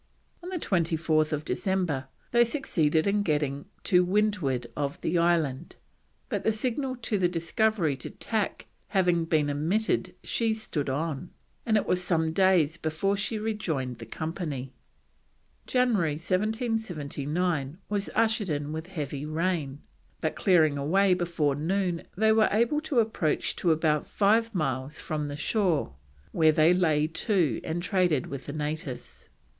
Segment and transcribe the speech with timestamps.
[0.41, 5.75] On 24th December they succeeded in getting to windward of the island,
[6.27, 11.29] but the signal to the Discovery to tack having been omitted she stood on,
[11.67, 14.73] and it was some days before she rejoined company.
[15.67, 19.83] January 1779 was ushered in with heavy rain,
[20.19, 25.27] but clearing away before noon they were able to approach to about five miles from
[25.27, 25.93] the shore,
[26.31, 29.29] where they lay to and traded with the natives.